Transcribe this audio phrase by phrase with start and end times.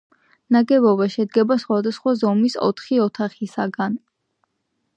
[0.53, 4.01] ნაგებობა შედგება სხვადასხვა ზომის ოთხი ოთახისაგან.